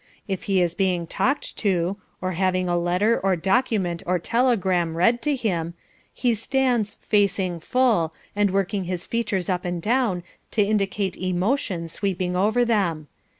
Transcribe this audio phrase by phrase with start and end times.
[0.27, 5.21] If he is being talked to, or having a letter or document or telegram read
[5.21, 5.75] to him,
[6.11, 12.35] he stands "facing full" and working his features up and down to indicate emotion sweeping
[12.35, 13.09] over them.